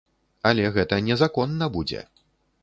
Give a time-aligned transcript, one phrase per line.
[0.51, 2.01] Але гэта незаконна будзе.